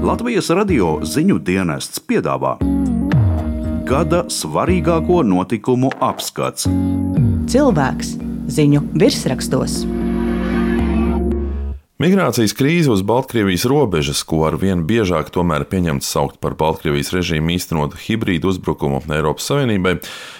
[0.00, 2.54] Latvijas radio ziņu dienests piedāvā
[3.84, 6.64] gada svarīgāko notikumu apskats.
[7.52, 8.14] Cilvēks
[8.48, 9.82] ziņu virsrakstos.
[12.00, 17.52] Migrācijas krīze uz Baltkrievijas robežas, ko ar vien biežāk tomēr pieņemts saukt par Baltkrievijas režīmu
[17.52, 19.98] īstenotu hibrīdu uzbrukumu Eiropas Savienībai,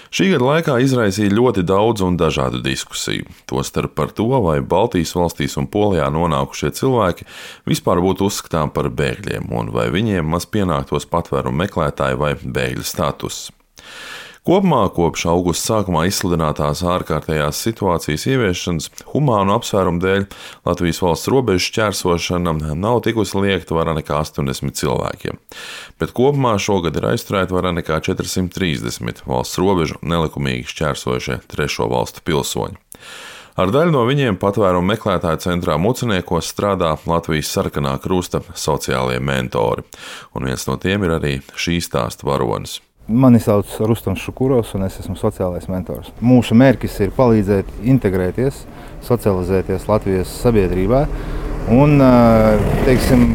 [0.09, 3.29] šī gada laikā izraisīja ļoti daudz un dažādu diskusiju.
[3.45, 7.29] Tostarp par to, vai Baltijas valstīs un Polijā nonākušie cilvēki
[7.69, 13.51] vispār būtu uzskatām par bēgļiem, un vai viņiem maz pienāktos patvērumu meklētāju vai bēgļu status.
[14.41, 20.25] Kopumā kopš augusta sākumā izsludinātās ārkārtējās situācijas ieviešanas humānu apsvērumu dēļ
[20.65, 25.37] Latvijas valsts robežu šķērsošana nav tikusi liekta vairāk nekā 80 cilvēkiem,
[26.01, 32.81] bet kopumā šogad ir aizturēti vairāk nekā 430 valsts robežu nelikumīgi šķērsojušie trešo valstu pilsoņi.
[33.61, 39.85] Ar daļu no viņiem patvērumu meklētāju centrā Muciniekos strādā Latvijas sarkanā krusta sociālie mentori,
[40.33, 42.81] un viens no tiem ir arī šīs stāsta varonis.
[43.11, 46.11] Mani sauc Rustams Šukurovs, un es esmu sociālais mentors.
[46.23, 48.61] Mūsu mērķis ir palīdzēt integrēties,
[49.03, 51.01] socializēties Latvijas sabiedrībā.
[51.75, 51.99] Un,
[52.85, 53.33] teiksim,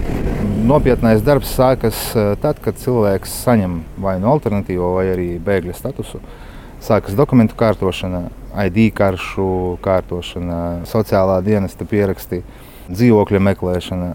[0.66, 1.98] nopietnais darbs sākas
[2.42, 6.22] tad, kad cilvēks saņem vai nu no alternatīvo, vai arī bēgļa statusu.
[6.86, 8.26] Sākas dokumentu kārtošana,
[8.66, 12.40] ID karšu kārtošana, sociālā dienesta pieraksti,
[12.88, 14.14] dzīvokļa meklēšana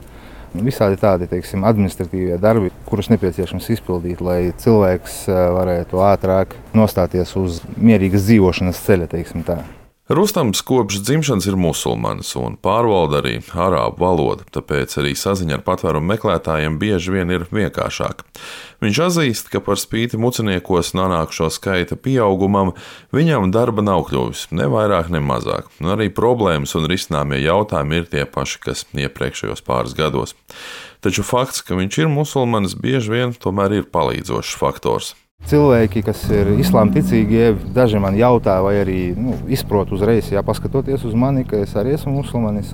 [0.51, 7.61] Visādi tādi teiksim, administratīvie darbi, kurus nepieciešams izpildīt, lai cilvēks eh, varētu ātrāk nostāties uz
[7.77, 9.80] mierīgas dzīvošanas ceļa.
[10.09, 16.09] Rustams kopš dzimšanas ir musulmanis un pārvalda arī arābu valodu, tāpēc arī saziņa ar patvērumu
[16.09, 18.25] meklētājiem bieži vien ir vienkāršāka.
[18.81, 22.73] Viņš atzīst, ka par spīti muciniekos nonākušo skaita pieaugumam,
[23.13, 25.69] viņam darba nav kļuvis ne vairāk, ne mazāk.
[25.79, 30.35] Un arī problēmas un risināmie jautājumi ir tie paši, kas iepriekšējos pāris gados.
[31.05, 35.13] Taču fakts, ka viņš ir musulmanis, bieži vien tomēr ir palīdzošs faktors.
[35.49, 41.01] Cilvēki, kas ir islāma ticīgie, daži man jautā, vai arī nu, izprot uzreiz, ja paskatoties
[41.07, 42.71] uz mani, ka es arī esmu musulmanis.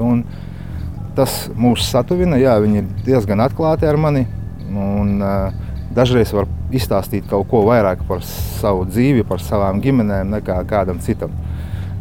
[1.17, 4.27] Tas mūs satuvina, jā, viņi ir diezgan atklāti ar mani.
[4.67, 5.55] Un, uh,
[5.95, 11.33] dažreiz var izstāstīt kaut ko vairāk par savu dzīvi, par savām ģimenēm, nekā kādam citam.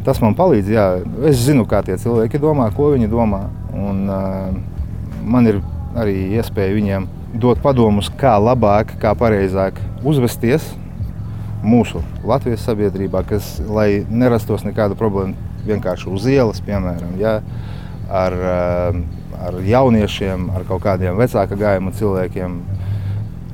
[0.04, 0.68] Tas man palīdz.
[0.70, 0.86] Jā.
[1.30, 3.46] Es zinu, kā tie cilvēki domā, ko viņi domā.
[3.72, 5.62] Un, uh, man ir
[5.96, 10.68] arī iespēja viņiem dot padomus, kā labāk, kā pareizāk uzvesties
[11.66, 15.34] mūsu Latvijas sabiedrībā, kas, lai nerastos nekāda problēma
[15.66, 17.40] vienkārši uz ielas, piemēram, ja,
[18.10, 19.00] ar, eh,
[19.48, 22.60] ar jauniešiem, ar kaut kādiem vecāka gājuma cilvēkiem.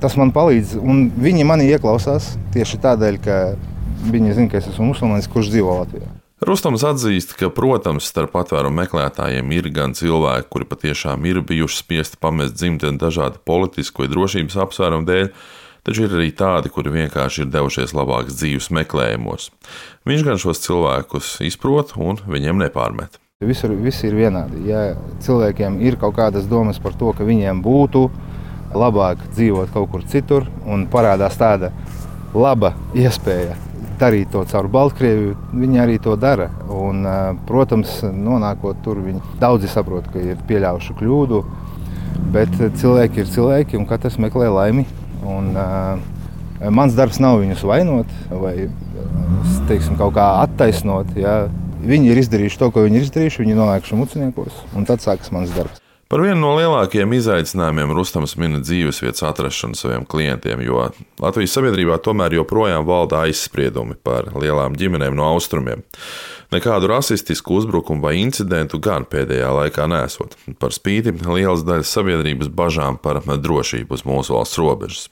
[0.02, 3.38] Tas man palīdz, un viņi manī ieklausās tieši tādēļ, ka
[4.10, 6.21] viņi zina, ka es esmu musulmanis, kurš dzīvo Latvijā.
[6.42, 12.18] Rustams atzīst, ka, protams, starp patvērumu meklētājiem ir gan cilvēki, kuri patiešām ir bijuši spiesti
[12.18, 15.30] pamest dzimteni dažādu politisku vai drošības apsvērumu dēļ,
[15.86, 19.52] taču ir arī tādi, kuri vienkārši ir devušies labākas dzīves meklējumos.
[20.10, 23.22] Viņš gan šos cilvēkus izprot un viņiem nepārmet.
[23.46, 24.66] Visur viss ir vienādi.
[24.66, 28.08] Ja cilvēkiem ir kaut kādas domas par to, ka viņiem būtu
[28.74, 31.70] labāk dzīvot kaut kur citur, un parādās tāda
[32.34, 33.54] laba iespēja
[34.02, 36.48] darīt to caur Baltkrieviju, viņi arī to dara.
[36.72, 37.06] Un,
[37.48, 41.42] protams, nonākot tur, viņi daudzi saprot, ka ir pieļāvuši kļūdu,
[42.34, 44.86] bet cilvēki ir cilvēki un katrs meklē laimi.
[45.22, 45.52] Un,
[46.70, 48.56] mans darbs nav viņus vainot vai
[49.70, 51.14] teiksim, kaut kā attaisnot.
[51.18, 51.44] Ja.
[51.82, 55.34] Viņi ir izdarījuši to, ko viņi ir izdarījuši, viņi ir nonākuši muciniekos, un tad sākas
[55.34, 55.81] mans darbs.
[56.12, 60.82] Par vienu no lielākajiem izaicinājumiem Rustams mina dzīvesvietas atrašanu saviem klientiem, jo
[61.22, 65.80] Latvijas sabiedrībā tomēr joprojām valda aizspriedumi par lielām ģimenēm no austrumiem.
[66.52, 73.00] Nekādu rasistisku uzbrukumu vai incidentu gan pēdējā laikā nesot, par spīti lielas daļas sabiedrības bažām
[73.00, 75.08] par drošību uz mūsu valsts robežas.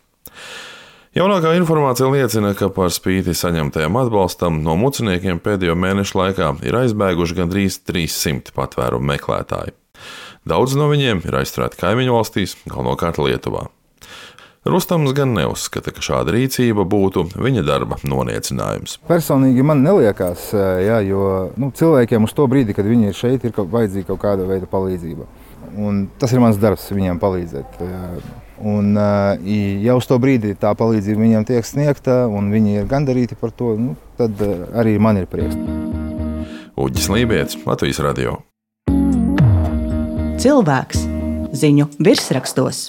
[1.16, 7.40] Jaunākā informācija liecina, ka par spīti saņemtajam atbalstam no muciniekiem pēdējo mēnešu laikā ir aizbēguši
[7.40, 9.79] gandrīz 300 patvērumu meklētāji.
[10.48, 13.66] Daudz no viņiem ir aizturēti kaimiņu valstīs, galvenokārt Lietuvā.
[14.64, 18.98] Rustams gan neuzskata, ka šāda rīcība būtu viņa darba noniecinājums.
[19.08, 20.50] Personīgi man liekas,
[20.84, 21.22] jā, jo
[21.60, 25.28] nu, cilvēkiem uz to brīdi, kad viņi ir šeit, ir vajadzīga kaut kāda veida palīdzība.
[25.80, 27.80] Un tas ir mans darbs, viņiem palīdzēt.
[28.60, 28.92] Un,
[29.80, 33.74] ja uz to brīdi tā palīdzība viņiem tiek sniegta, un viņi ir gandarīti par to,
[33.80, 35.56] nu, tad arī man ir prieks.
[36.80, 38.42] Uģis Lībijams, Latvijas Radio
[40.40, 41.02] cilvēks
[41.52, 42.86] ziņu virsrakstos.